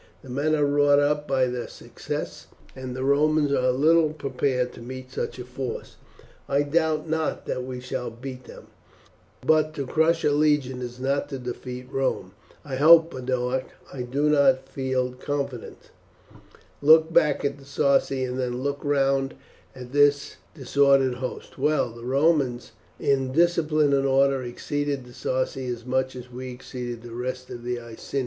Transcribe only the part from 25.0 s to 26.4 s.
the Sarci as much as